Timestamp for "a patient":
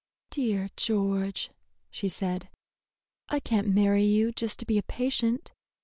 4.79-5.51